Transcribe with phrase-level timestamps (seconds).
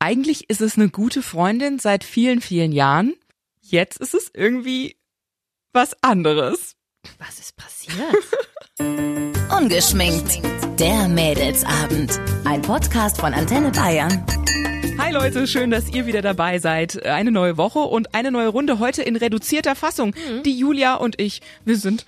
[0.00, 3.14] eigentlich ist es eine gute Freundin seit vielen, vielen Jahren.
[3.60, 4.96] Jetzt ist es irgendwie
[5.74, 6.74] was anderes.
[7.18, 8.16] Was ist passiert?
[9.56, 10.40] Ungeschminkt.
[10.80, 12.18] Der Mädelsabend.
[12.44, 14.24] Ein Podcast von Antenne Bayern.
[14.98, 17.04] Hi Leute, schön, dass ihr wieder dabei seid.
[17.04, 20.14] Eine neue Woche und eine neue Runde heute in reduzierter Fassung.
[20.46, 22.06] Die Julia und ich, wir sind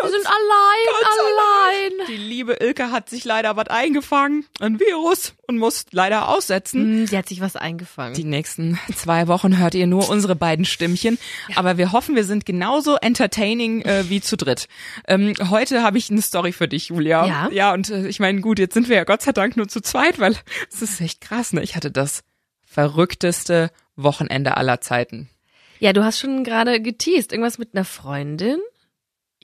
[0.00, 2.06] Wir sind allein, ganz allein.
[2.08, 6.80] Die liebe Ilke hat sich leider was eingefangen, ein Virus, und muss leider aussetzen.
[6.82, 8.14] Hm, Sie hat sich was eingefangen.
[8.14, 11.18] Die nächsten zwei Wochen hört ihr nur unsere beiden Stimmchen.
[11.54, 14.66] Aber wir hoffen, wir sind genauso entertaining äh, wie zu dritt.
[15.06, 17.26] Ähm, heute habe ich eine Story für dich, Julia.
[17.26, 17.48] Ja?
[17.52, 19.80] Ja, und äh, ich meine, gut, jetzt sind wir ja Gott sei Dank nur zu
[19.80, 20.36] zweit, weil
[20.72, 21.62] es ist echt krass, ne?
[21.62, 22.22] Ich hatte das
[22.66, 25.30] verrückteste Wochenende aller Zeiten.
[25.78, 27.32] ja, du hast schon gerade geteased.
[27.32, 28.58] Irgendwas mit einer Freundin?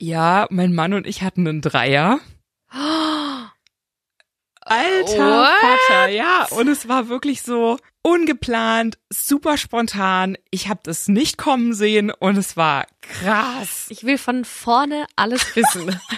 [0.01, 2.19] Ja, mein Mann und ich hatten einen Dreier.
[2.71, 3.51] Alter
[5.05, 5.79] What?
[5.87, 6.47] Vater, ja.
[6.49, 10.39] Und es war wirklich so ungeplant, super spontan.
[10.49, 13.85] Ich habe das nicht kommen sehen und es war krass.
[13.89, 15.99] Ich will von vorne alles wissen.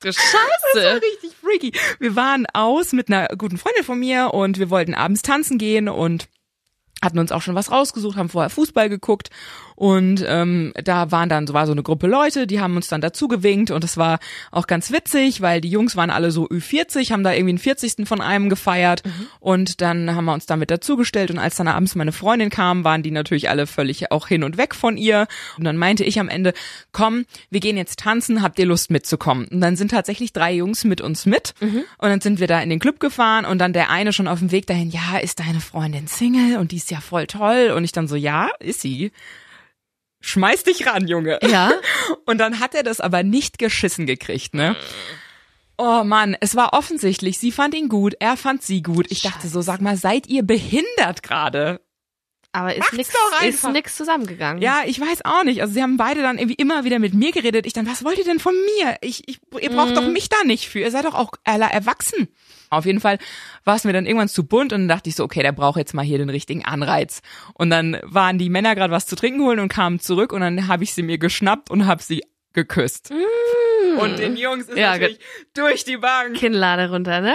[0.00, 0.40] Du Das war
[0.74, 1.02] Scheiße.
[1.02, 1.72] richtig freaky.
[2.00, 5.88] Wir waren aus mit einer guten Freundin von mir und wir wollten abends tanzen gehen
[5.88, 6.28] und
[7.02, 9.30] hatten uns auch schon was rausgesucht, haben vorher Fußball geguckt
[9.76, 13.00] und ähm, da waren dann so war so eine Gruppe Leute, die haben uns dann
[13.00, 14.18] dazu gewinkt und es war
[14.50, 18.06] auch ganz witzig, weil die Jungs waren alle so Ü40, haben da irgendwie einen 40.
[18.06, 19.02] von einem gefeiert
[19.40, 23.02] und dann haben wir uns damit dazugestellt und als dann abends meine Freundin kam, waren
[23.02, 25.26] die natürlich alle völlig auch hin und weg von ihr
[25.58, 26.52] und dann meinte ich am Ende,
[26.92, 29.46] komm, wir gehen jetzt tanzen, habt ihr Lust mitzukommen?
[29.48, 31.54] Und dann sind tatsächlich drei Jungs mit uns mit
[31.98, 34.38] und dann sind wir da in den Club gefahren und dann der eine schon auf
[34.38, 37.84] dem Weg dahin, ja, ist deine Freundin Single und die ist ja voll toll und
[37.84, 39.10] ich dann so, ja, ist sie.
[40.24, 41.38] Schmeiß dich ran, Junge.
[41.42, 41.72] Ja.
[42.24, 44.74] Und dann hat er das aber nicht geschissen gekriegt, ne?
[45.76, 49.06] Oh Mann, es war offensichtlich, sie fand ihn gut, er fand sie gut.
[49.10, 51.80] Ich dachte so, sag mal, seid ihr behindert gerade?
[52.54, 54.62] Aber ist doch ist nix zusammengegangen.
[54.62, 55.60] Ja, ich weiß auch nicht.
[55.60, 57.66] Also sie haben beide dann irgendwie immer wieder mit mir geredet.
[57.66, 58.96] Ich dann, was wollt ihr denn von mir?
[59.00, 60.78] Ich, ich ihr braucht doch mich da nicht für.
[60.78, 62.28] Ihr seid doch auch alle erwachsen.
[62.70, 63.18] Auf jeden Fall
[63.64, 65.78] war es mir dann irgendwann zu bunt und dann dachte ich so, okay, der braucht
[65.78, 67.22] jetzt mal hier den richtigen Anreiz.
[67.54, 70.68] Und dann waren die Männer gerade was zu trinken holen und kamen zurück und dann
[70.68, 73.12] habe ich sie mir geschnappt und habe sie geküsst.
[73.98, 75.18] Und den Jungs ist Ja, natürlich
[75.54, 77.34] durch die Bank Kinnlade runter, ne?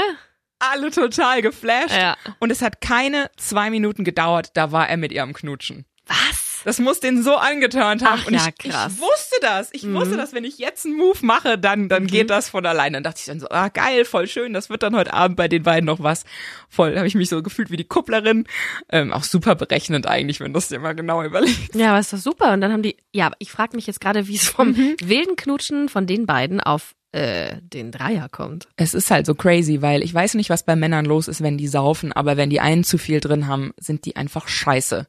[0.59, 1.95] Alle total geflasht.
[1.95, 2.15] Ja.
[2.39, 5.85] Und es hat keine zwei Minuten gedauert, da war er mit ihr am Knutschen.
[6.05, 6.61] Was?
[6.65, 8.19] Das muss den so angeturnt haben.
[8.23, 8.91] Ach und ja, ich, krass.
[8.93, 8.97] Mhm.
[8.97, 9.69] ich wusste das.
[9.71, 12.97] Ich wusste, dass wenn ich jetzt einen Move mache, dann, dann geht das von alleine.
[12.97, 14.51] Dann dachte ich dann so, ah, geil, voll schön.
[14.51, 16.25] Das wird dann heute Abend bei den beiden noch was.
[16.67, 18.45] Voll, habe ich mich so gefühlt wie die Kupplerin.
[18.91, 21.75] Ähm, auch super berechnend eigentlich, wenn du es dir mal genau überlegst.
[21.75, 22.51] Ja, aber ist doch super.
[22.51, 24.95] Und dann haben die, ja, ich frage mich jetzt gerade, wie es vom Mhm.
[25.01, 28.67] wilden Knutschen von den beiden auf äh, den Dreier kommt.
[28.75, 31.57] Es ist halt so crazy, weil ich weiß nicht, was bei Männern los ist, wenn
[31.57, 35.07] die saufen, aber wenn die einen zu viel drin haben, sind die einfach scheiße.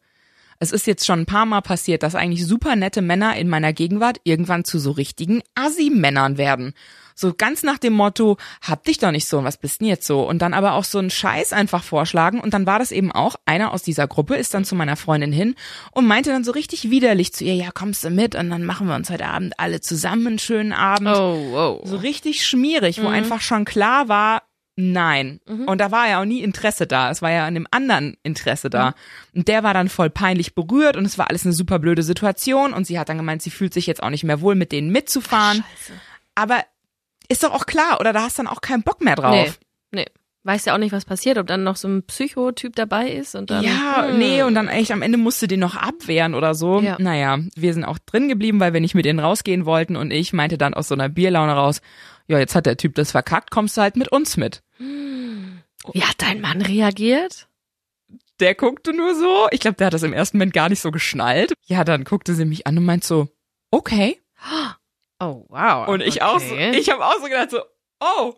[0.63, 3.73] Es ist jetzt schon ein paar Mal passiert, dass eigentlich super nette Männer in meiner
[3.73, 6.75] Gegenwart irgendwann zu so richtigen Assi-Männern werden.
[7.15, 10.21] So ganz nach dem Motto, hab dich doch nicht so, was bist denn jetzt so?
[10.29, 12.41] Und dann aber auch so einen Scheiß einfach vorschlagen.
[12.41, 15.33] Und dann war das eben auch, einer aus dieser Gruppe ist dann zu meiner Freundin
[15.33, 15.55] hin
[15.93, 18.35] und meinte dann so richtig widerlich zu ihr, ja, kommst du mit?
[18.35, 21.09] Und dann machen wir uns heute Abend alle zusammen einen schönen Abend.
[21.09, 21.87] Oh, oh.
[21.87, 24.43] So richtig schmierig, wo einfach schon klar war,
[24.77, 25.41] nein.
[25.67, 27.11] Und da war ja auch nie Interesse da.
[27.11, 28.95] Es war ja an dem anderen Interesse da.
[29.35, 32.73] Und der war dann voll peinlich berührt und es war alles eine super blöde Situation.
[32.73, 34.91] Und sie hat dann gemeint, sie fühlt sich jetzt auch nicht mehr wohl, mit denen
[34.91, 35.65] mitzufahren.
[36.35, 36.65] Aber
[37.29, 39.59] ist doch auch klar, oder da hast dann auch keinen Bock mehr drauf.
[39.93, 40.07] Nee, nee.
[40.43, 43.51] Weiß ja auch nicht, was passiert, ob dann noch so ein Psychotyp dabei ist und
[43.51, 43.63] dann.
[43.63, 44.19] Ja, hm.
[44.19, 46.81] nee, und dann echt am Ende musste den noch abwehren oder so.
[46.81, 46.97] Ja.
[46.99, 50.33] Naja, wir sind auch drin geblieben, weil wir nicht mit denen rausgehen wollten und ich
[50.33, 51.83] meinte dann aus so einer Bierlaune raus,
[52.31, 54.63] ja, jetzt hat der Typ das verkackt, kommst du halt mit uns mit.
[54.79, 57.49] Wie hat dein Mann reagiert?
[58.39, 59.49] Der guckte nur so.
[59.51, 61.53] Ich glaube, der hat das im ersten Moment gar nicht so geschnallt.
[61.67, 63.29] Ja, dann guckte sie mich an und meint so,
[63.73, 64.21] okay.
[65.19, 65.89] Oh, wow.
[65.89, 66.79] Und ich auch so, okay.
[66.79, 67.63] ich habe auch so gedacht so,
[68.01, 68.35] oh,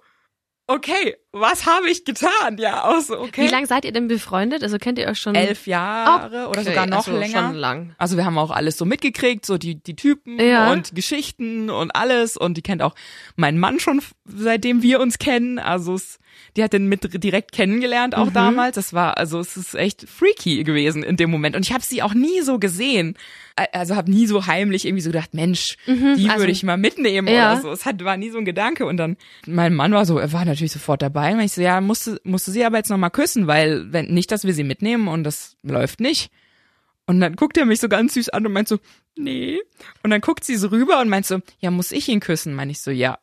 [0.67, 2.59] okay, was habe ich getan?
[2.59, 3.45] Ja, auch so, okay.
[3.45, 4.63] Wie lange seid ihr denn befreundet?
[4.63, 5.35] Also kennt ihr euch schon?
[5.35, 7.49] Elf Jahre oder Okay, sogar noch also länger.
[7.49, 7.95] Schon lang.
[7.99, 10.71] Also wir haben auch alles so mitgekriegt, so die, die Typen Ja.
[10.73, 12.37] und Geschichten und alles.
[12.37, 12.95] Und die kennt auch
[13.37, 15.59] meinen Mann schon, seitdem wir uns kennen.
[15.59, 16.19] Also es,
[16.57, 18.75] die hat den mit direkt kennengelernt auch damals.
[18.77, 21.57] Das war, also es ist echt freaky gewesen in dem Moment.
[21.57, 23.17] Und ich habe sie auch nie so gesehen.
[23.73, 27.29] Also habe nie so heimlich irgendwie so gedacht, Mensch, die also- würde ich mal mitnehmen
[27.29, 27.53] Ja.
[27.53, 27.71] oder so.
[27.71, 28.87] Es hat, war nie so ein Gedanke.
[28.87, 29.17] Und dann,
[29.47, 31.33] mein Mann war so, er war natürlich sofort dabei.
[31.33, 34.31] Und ich so, ja, musste, musste sie aber jetzt noch mal küssen, weil wenn nicht,
[34.33, 36.31] dass wir sie mitnehmen und das läuft nicht.
[37.07, 38.79] Und dann guckt er mich so ganz süß an und meint so,
[39.17, 39.59] nee.
[40.03, 42.55] Und dann guckt sie so rüber und meint so, ja, muss ich ihn küssen?
[42.55, 43.19] Meine ich so, ja.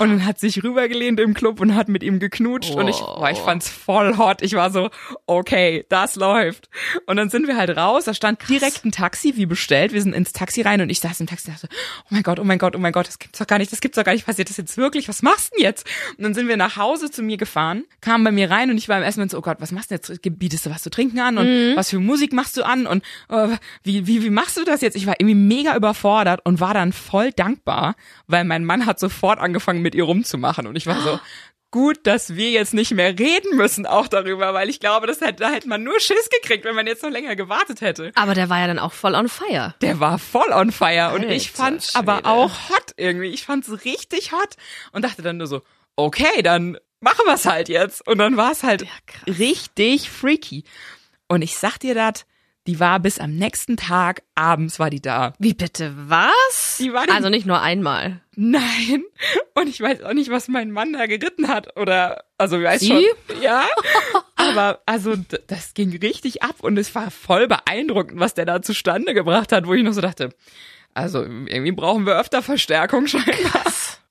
[0.00, 3.30] Und dann hat sich rübergelehnt im Club und hat mit ihm geknutscht und ich, boah,
[3.30, 4.42] ich fand's voll hot.
[4.42, 4.90] Ich war so,
[5.26, 6.68] okay, das läuft.
[7.06, 9.92] Und dann sind wir halt raus, da stand direkt ein Taxi, wie bestellt.
[9.92, 11.68] Wir sind ins Taxi rein und ich saß im Taxi und dachte,
[12.02, 13.80] oh mein Gott, oh mein Gott, oh mein Gott, das gibt's doch gar nicht, das
[13.80, 15.08] gibt's doch gar nicht, passiert das jetzt wirklich?
[15.08, 15.86] Was machst du denn jetzt?
[16.18, 18.88] Und dann sind wir nach Hause zu mir gefahren, kamen bei mir rein und ich
[18.88, 20.12] war im ersten Moment so, oh Gott, was machst du jetzt?
[20.22, 21.76] Bietest du was zu trinken an und Mhm.
[21.76, 23.48] was für Musik machst du an und äh,
[23.84, 24.96] wie, wie, wie machst du das jetzt?
[24.96, 27.94] Ich war irgendwie mega überfordert und war dann voll dankbar,
[28.26, 31.20] weil mein Mann hat sofort angefangen mit ihr rumzumachen und ich war so,
[31.70, 35.42] gut, dass wir jetzt nicht mehr reden müssen auch darüber, weil ich glaube, das hätte,
[35.42, 38.12] da hätte man nur Schiss gekriegt, wenn man jetzt noch länger gewartet hätte.
[38.14, 39.74] Aber der war ja dann auch voll on fire.
[39.80, 42.28] Der war voll on fire und ich Alter fand's aber Schwede.
[42.28, 43.26] auch hot irgendwie.
[43.26, 44.54] Ich fand's richtig hot
[44.92, 45.62] und dachte dann nur so,
[45.96, 48.06] okay, dann machen wir's halt jetzt.
[48.06, 49.38] Und dann war's halt krass.
[49.38, 50.62] richtig freaky.
[51.26, 52.24] Und ich sag dir das,
[52.66, 55.34] die war bis am nächsten Tag abends war die da.
[55.38, 56.76] Wie bitte, was?
[56.78, 58.20] Die war also nicht nur einmal.
[58.36, 59.04] Nein.
[59.54, 62.80] Und ich weiß auch nicht, was mein Mann da geritten hat oder also ich weiß
[62.80, 62.88] Sie?
[62.88, 63.42] schon.
[63.42, 63.66] Ja.
[64.36, 65.14] Aber also
[65.46, 69.66] das ging richtig ab und es war voll beeindruckend, was der da zustande gebracht hat,
[69.66, 70.30] wo ich noch so dachte,
[70.94, 73.62] also irgendwie brauchen wir öfter Verstärkung scheinbar.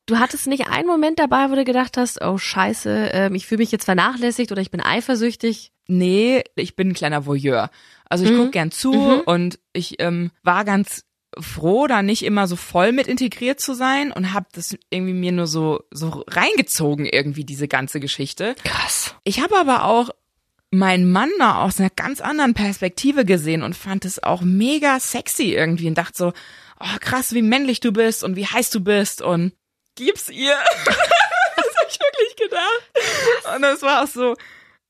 [0.05, 3.59] Du hattest nicht einen Moment dabei, wo du gedacht hast, oh scheiße, ähm, ich fühle
[3.59, 5.71] mich jetzt vernachlässigt oder ich bin eifersüchtig.
[5.87, 7.69] Nee, ich bin ein kleiner Voyeur.
[8.09, 8.37] Also ich Mhm.
[8.37, 8.91] guck gern zu
[9.25, 11.03] und ich ähm, war ganz
[11.39, 15.31] froh, da nicht immer so voll mit integriert zu sein und habe das irgendwie mir
[15.31, 18.55] nur so so reingezogen irgendwie diese ganze Geschichte.
[18.63, 19.15] Krass.
[19.23, 20.11] Ich habe aber auch
[20.69, 25.53] meinen Mann da aus einer ganz anderen Perspektive gesehen und fand es auch mega sexy
[25.53, 26.33] irgendwie und dachte so,
[26.79, 29.53] oh krass, wie männlich du bist und wie heiß du bist und
[29.95, 30.55] gib's ihr.
[30.85, 33.55] das hab ich wirklich gedacht.
[33.55, 34.35] Und das war auch so,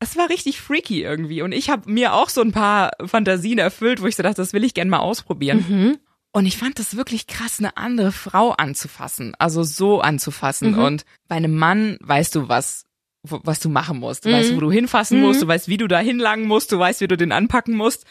[0.03, 4.01] es war richtig freaky irgendwie und ich habe mir auch so ein paar Fantasien erfüllt,
[4.01, 5.65] wo ich so dachte, das will ich gern mal ausprobieren.
[5.67, 5.97] Mhm.
[6.31, 10.71] Und ich fand das wirklich krass, eine andere Frau anzufassen, also so anzufassen.
[10.71, 10.79] Mhm.
[10.79, 12.85] Und bei einem Mann weißt du, was,
[13.21, 14.25] was du machen musst.
[14.25, 14.33] Du Mhm.
[14.33, 17.07] weißt, wo du hinfassen musst, du weißt, wie du da hinlangen musst, du weißt, wie
[17.07, 18.05] du den anpacken musst.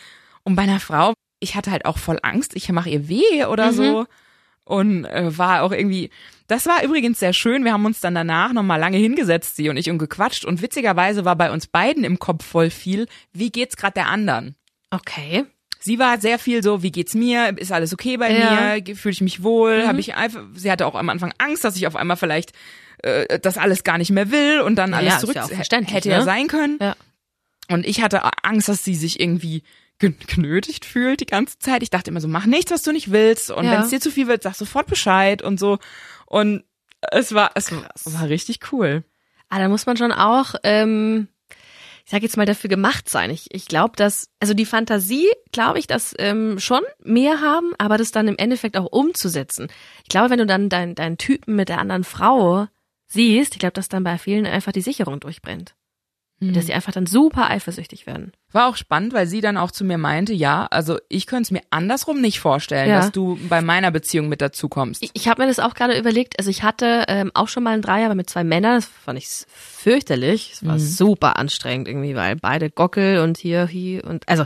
[0.44, 3.72] Und bei einer Frau, ich hatte halt auch voll Angst, ich mache ihr weh oder
[3.72, 3.76] Mhm.
[3.76, 4.06] so.
[4.64, 6.10] Und äh, war auch irgendwie,
[6.46, 7.64] das war übrigens sehr schön.
[7.64, 10.44] Wir haben uns dann danach nochmal lange hingesetzt, sie und ich, und gequatscht.
[10.44, 14.54] Und witzigerweise war bei uns beiden im Kopf voll viel, wie geht's grad der anderen?
[14.90, 15.44] Okay.
[15.80, 17.58] Sie war sehr viel so, wie geht's mir?
[17.58, 18.76] Ist alles okay bei Ja.
[18.86, 18.94] mir?
[18.96, 19.84] Fühle ich mich wohl?
[19.88, 22.52] Habe ich einfach, sie hatte auch am Anfang Angst, dass ich auf einmal vielleicht
[23.02, 26.08] äh, das alles gar nicht mehr will und dann Ja, alles ja, zurück ja hätte
[26.08, 26.24] ja ne?
[26.24, 26.78] sein können.
[26.80, 26.94] Ja.
[27.68, 29.66] Und ich hatte Angst, dass sie sich irgendwie gen-
[30.10, 31.82] genötigt fühlt die ganze Zeit.
[31.82, 33.50] Ich dachte immer so, mach nichts, was du nicht willst.
[33.50, 33.72] Und Ja.
[33.72, 35.78] wenn es dir zu viel wird, sag sofort Bescheid und so.
[36.26, 36.64] Und
[37.10, 39.04] es war, es war richtig cool.
[39.48, 41.28] Ah, da muss man schon auch, ähm,
[42.04, 43.30] ich sag jetzt mal, dafür gemacht sein.
[43.30, 47.98] Ich, ich glaube, dass, also die Fantasie, glaube ich, dass ähm, schon mehr haben, aber
[47.98, 49.68] das dann im Endeffekt auch umzusetzen.
[50.02, 52.66] Ich glaube, wenn du dann deinen deinen Typen mit der anderen Frau
[53.08, 55.74] siehst, ich glaube, dass dann bei vielen einfach die Sicherung durchbrennt.
[56.42, 58.32] Dass sie einfach dann super eifersüchtig werden.
[58.50, 61.50] War auch spannend, weil sie dann auch zu mir meinte, ja, also ich könnte es
[61.52, 62.96] mir andersrum nicht vorstellen, Ja.
[62.96, 65.02] dass du bei meiner Beziehung mit dazu kommst.
[65.04, 66.38] Ich, ich habe mir das auch gerade überlegt.
[66.38, 68.74] Also ich hatte ähm, auch schon mal einen Dreier, aber mit zwei Männern.
[68.74, 70.52] Das fand ich fürchterlich.
[70.54, 74.44] Es war super anstrengend irgendwie, weil beide Gockel und hier, hier und also.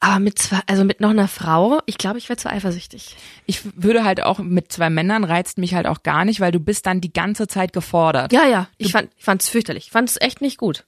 [0.00, 3.16] Aber mit zwei, also mit noch einer Frau, ich glaube, ich wäre zu eifersüchtig.
[3.46, 6.60] Ich würde halt auch mit zwei Männern reizt mich halt auch gar nicht, weil du
[6.60, 8.32] bist dann die ganze Zeit gefordert.
[8.32, 8.68] Ja, ja.
[8.76, 9.86] Ich fand, ich fand's fürchterlich.
[9.86, 10.84] Ich fand's echt nicht gut.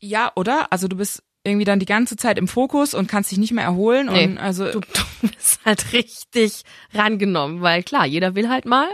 [0.00, 0.72] Ja, oder?
[0.72, 3.64] Also du bist irgendwie dann die ganze Zeit im Fokus und kannst dich nicht mehr
[3.64, 4.24] erholen Nee.
[4.26, 4.80] und also Du,
[5.22, 6.62] du bist halt richtig
[6.94, 8.88] rangenommen, weil klar, jeder will halt mal.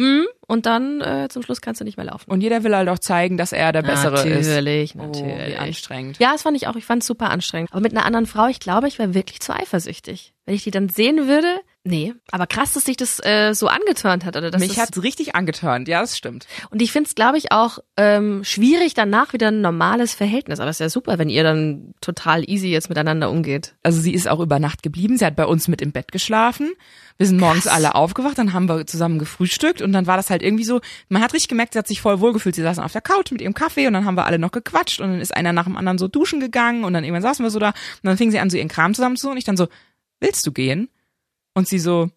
[0.00, 2.30] Mm, und dann äh, zum Schluss kannst du nicht mehr laufen.
[2.30, 4.48] und jeder will halt auch zeigen, dass er der bessere ist.
[4.48, 5.48] natürlich, Oh, natürlich.
[5.48, 6.18] wie anstrengend.
[6.18, 6.76] Ja, das fand ich auch.
[6.76, 7.70] Ich fand es super anstrengend.
[7.72, 10.32] Aber mit einer anderen Frau, ich glaube, ich wäre wirklich zu eifersüchtig.
[10.46, 11.48] Wenn ich die dann sehen würde,
[11.84, 12.14] nee.
[12.30, 14.36] Aber krass, dass sich das äh, so angeturnt hat.
[14.36, 16.46] Oder dass Mich hat's richtig angeturnt, ja, das stimmt.
[16.70, 20.60] und ich finde es, glaube ich, auch ähm, schwierig, danach wieder ein normales Verhältnis.
[20.60, 23.74] Aber es ist ja super, wenn ihr dann total easy jetzt miteinander umgeht.
[23.82, 26.72] Also sie ist auch über Nacht geblieben, sie hat bei uns mit im Bett geschlafen.
[27.16, 30.42] Wir sind morgens alle aufgewacht, dann haben wir zusammen gefrühstückt und dann war das halt
[30.42, 32.54] irgendwie so, man hat richtig gemerkt, sie hat sich voll wohlgefühlt.
[32.54, 35.00] Sie saßen auf der Couch mit ihrem Kaffee und dann haben wir alle noch gequatscht
[35.00, 37.50] und dann ist einer nach dem anderen so duschen gegangen und dann irgendwann saßen wir
[37.50, 39.56] so da und dann fing sie an, so ihren Kram zusammen zu und ich dann
[39.56, 39.68] so,
[40.20, 40.88] willst du gehen?
[41.54, 42.10] Und sie so,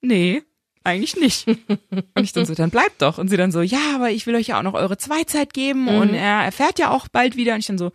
[0.00, 0.42] nee,
[0.84, 1.46] eigentlich nicht.
[1.88, 3.18] und ich dann so, dann bleibt doch.
[3.18, 5.88] Und sie dann so, ja, aber ich will euch ja auch noch eure Zweizeit geben
[5.88, 7.54] und er erfährt ja auch bald wieder.
[7.54, 7.92] Und ich dann so,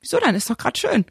[0.00, 0.34] wieso dann?
[0.34, 1.04] Ist doch gerade schön.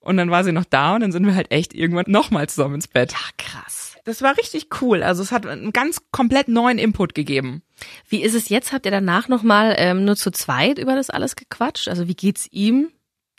[0.00, 2.76] Und dann war sie noch da und dann sind wir halt echt irgendwann nochmal zusammen
[2.76, 3.12] ins Bett.
[3.12, 3.96] Ja, krass.
[4.04, 5.02] Das war richtig cool.
[5.02, 7.62] Also es hat einen ganz komplett neuen Input gegeben.
[8.06, 8.72] Wie ist es jetzt?
[8.72, 11.88] Habt ihr danach nochmal ähm, nur zu zweit über das alles gequatscht?
[11.88, 12.90] Also wie geht's ihm?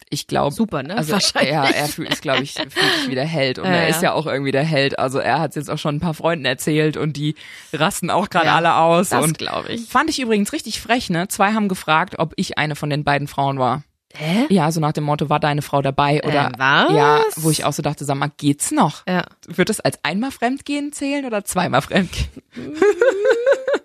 [0.09, 0.53] Ich glaube.
[0.53, 0.95] Super, ne?
[0.95, 1.51] Also Wahrscheinlich.
[1.51, 3.57] ja, er fühlt ist, glaube ich, fühlt sich wie der Held.
[3.59, 4.99] Und Ja, er ist ja auch irgendwie der Held.
[4.99, 7.35] Also er hat es jetzt auch schon ein paar Freunden erzählt und die
[7.73, 9.09] rasten auch gerade Ja, alle aus.
[9.09, 9.87] das und glaub ich.
[9.87, 11.27] Fand ich übrigens richtig frech, ne?
[11.27, 13.83] Zwei haben gefragt, ob ich eine von den beiden Frauen war.
[14.17, 14.45] Hä?
[14.49, 16.21] Ja, so nach dem Motto, war deine Frau dabei?
[16.23, 16.91] Oder Äh, was?
[16.95, 19.03] ja, wo ich auch so dachte, sag mal, geht's noch?
[19.09, 19.23] Ja.
[19.45, 22.29] Wird es als einmal Fremdgehen zählen oder zweimal Fremdgehen?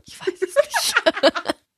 [0.06, 0.94] Ich weiß es nicht.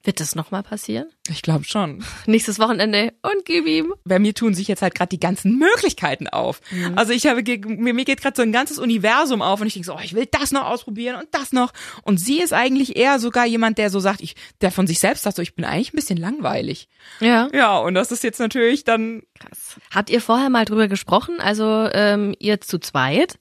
[0.04, 1.08] Wird das nochmal passieren?
[1.28, 2.04] Ich glaube schon.
[2.26, 3.94] Nächstes Wochenende und gib ihm.
[4.04, 6.60] bei mir tun sich jetzt halt gerade die ganzen Möglichkeiten auf.
[6.70, 6.98] Mhm.
[6.98, 9.86] Also ich habe mir, mir geht gerade so ein ganzes Universum auf und ich denke
[9.86, 11.72] so, oh, ich will das noch ausprobieren und das noch.
[12.02, 15.22] Und sie ist eigentlich eher sogar jemand, der so sagt, ich, der von sich selbst
[15.22, 16.88] sagt, so, ich bin eigentlich ein bisschen langweilig.
[17.20, 17.48] Ja.
[17.52, 19.76] Ja, und das ist jetzt natürlich dann Krass.
[19.92, 23.38] Habt ihr vorher mal drüber gesprochen, also ähm, ihr zu zweit,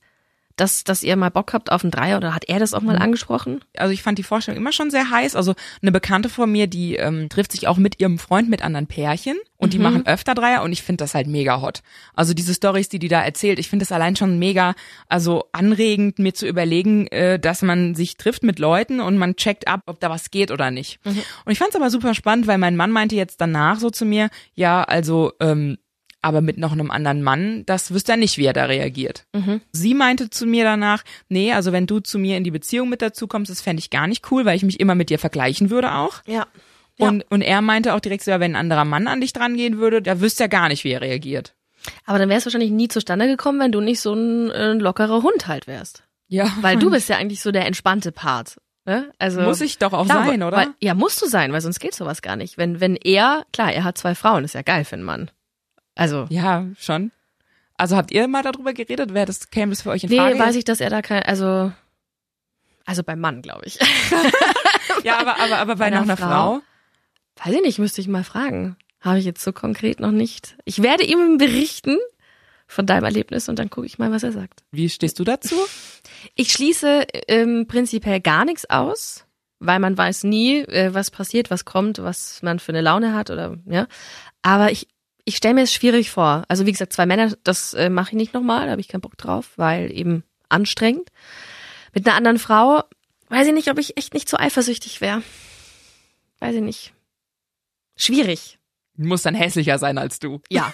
[0.56, 2.96] dass, dass ihr mal Bock habt auf einen Dreier oder hat er das auch mal
[2.98, 3.60] angesprochen?
[3.76, 5.36] also ich fand die Vorstellung immer schon sehr heiß.
[5.36, 8.86] Also eine Bekannte von mir, die ähm, trifft sich auch mit ihrem Freund mit anderen
[8.86, 11.82] Pärchen und die machen öfter Dreier und ich finde das halt mega hot.
[12.14, 14.74] Also diese Stories, die die da erzählt, ich finde das allein schon mega,
[15.08, 19.68] also anregend, mir zu überlegen, äh, dass man sich trifft mit Leuten und man checkt
[19.68, 20.98] ab, ob da was geht oder nicht.
[21.44, 24.04] Und ich fand es aber super spannend, weil mein Mann meinte jetzt danach so zu
[24.04, 25.78] mir, ja, also ähm,
[26.22, 29.26] aber mit noch einem anderen Mann, das wüsste er nicht, wie er da reagiert.
[29.72, 33.02] Sie meinte zu mir danach, nee, also wenn du zu mir in die Beziehung mit
[33.02, 35.70] dazu kommst, das fände ich gar nicht cool, weil ich mich immer mit dir vergleichen
[35.70, 36.22] würde auch.
[36.26, 36.46] Ja.
[36.98, 37.08] Ja.
[37.08, 39.56] Und, und er meinte auch direkt so, ja, wenn ein anderer Mann an dich dran
[39.56, 41.54] gehen würde, da wüsste er gar nicht, wie er reagiert.
[42.04, 45.22] Aber dann wäre es wahrscheinlich nie zustande gekommen, wenn du nicht so ein äh, lockerer
[45.22, 46.04] Hund halt wärst.
[46.28, 46.50] Ja.
[46.60, 48.56] Weil du bist ja eigentlich so der entspannte Part.
[48.84, 49.12] Ne?
[49.18, 50.56] Also Muss ich doch auch Klar, sein, oder?
[50.56, 52.58] Weil, ja, musst du sein, weil sonst geht sowas gar nicht.
[52.58, 55.30] Wenn, wenn er, klar, er hat zwei Frauen, ist ja geil für einen Mann.
[55.94, 57.12] Also, ja, schon.
[57.76, 59.12] Also habt ihr mal darüber geredet?
[59.12, 60.38] Wer das käme das für euch in nee, Frage?
[60.38, 61.72] weiß ich, dass er da kein, also,
[62.84, 63.78] also beim Mann, glaube ich.
[65.04, 66.60] Ja, aber, aber, aber bei Bei einer einer Frau?
[67.42, 68.76] Weiß ich nicht, müsste ich mal fragen.
[69.00, 70.56] Habe ich jetzt so konkret noch nicht.
[70.64, 71.98] Ich werde ihm berichten
[72.66, 74.62] von deinem Erlebnis und dann gucke ich mal, was er sagt.
[74.70, 75.56] Wie stehst du dazu?
[76.34, 79.24] Ich schließe ähm, prinzipiell gar nichts aus,
[79.58, 83.30] weil man weiß nie, äh, was passiert, was kommt, was man für eine Laune hat
[83.30, 83.88] oder ja.
[84.42, 84.88] Aber ich
[85.24, 86.44] ich stelle mir es schwierig vor.
[86.48, 89.00] Also wie gesagt, zwei Männer, das äh, mache ich nicht nochmal, da habe ich keinen
[89.00, 91.08] Bock drauf, weil eben anstrengend.
[91.94, 92.82] Mit einer anderen Frau
[93.28, 95.22] weiß ich nicht, ob ich echt nicht so eifersüchtig wäre.
[96.40, 96.92] Weiß ich nicht.
[97.96, 98.58] Schwierig.
[98.96, 100.40] Muss dann hässlicher sein als du.
[100.50, 100.72] Ja.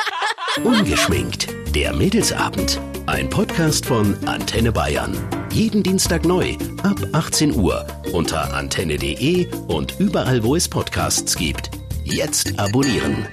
[0.64, 1.48] Ungeschminkt.
[1.74, 2.80] Der Mädelsabend.
[3.06, 5.16] Ein Podcast von Antenne Bayern.
[5.52, 11.70] Jeden Dienstag neu ab 18 Uhr unter antenne.de und überall, wo es Podcasts gibt.
[12.04, 13.26] Jetzt abonnieren.